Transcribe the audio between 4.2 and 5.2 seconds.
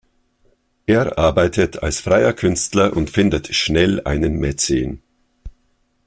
Mäzen.